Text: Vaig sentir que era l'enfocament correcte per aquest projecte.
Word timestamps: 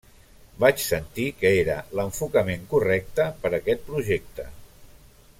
Vaig 0.61 0.79
sentir 0.83 1.25
que 1.41 1.51
era 1.57 1.75
l'enfocament 1.99 2.63
correcte 2.73 3.27
per 3.43 3.51
aquest 3.59 3.85
projecte. 3.91 4.47